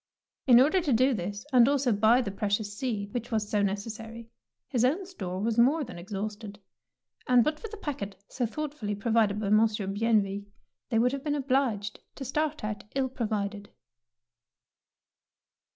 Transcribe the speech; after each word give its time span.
In 0.47 0.59
order 0.59 0.81
to 0.81 0.91
do 0.93 1.13
this, 1.13 1.45
and 1.53 1.69
also 1.69 1.91
buy 1.93 2.21
the 2.23 2.31
precious 2.31 2.75
seed 2.75 3.13
which 3.13 3.29
was 3.29 3.47
so 3.47 3.61
necessary, 3.61 4.31
his 4.67 4.83
own 4.83 5.05
store 5.05 5.39
was 5.39 5.59
more 5.59 5.83
than 5.83 5.99
exhausted, 5.99 6.59
and 7.27 7.43
but 7.43 7.59
for 7.59 7.67
the 7.67 7.77
packet 7.77 8.15
so 8.27 8.47
thoughtfully 8.47 8.95
provided 8.95 9.39
by 9.39 9.49
Monsieur 9.49 9.85
Bienville 9.85 10.41
they 10.89 10.97
would 10.97 11.11
have 11.11 11.23
been 11.23 11.35
obliged 11.35 11.99
to 12.15 12.25
start 12.25 12.63
out 12.63 12.83
ill 12.95 13.09
provided. 13.09 13.69